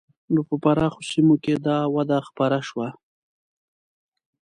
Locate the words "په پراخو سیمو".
0.47-1.35